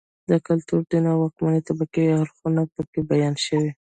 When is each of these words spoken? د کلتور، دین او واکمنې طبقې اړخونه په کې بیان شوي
د 0.29 0.31
کلتور، 0.47 0.81
دین 0.91 1.05
او 1.11 1.17
واکمنې 1.21 1.61
طبقې 1.67 2.03
اړخونه 2.21 2.61
په 2.73 2.81
کې 2.91 2.99
بیان 3.09 3.35
شوي 3.45 3.71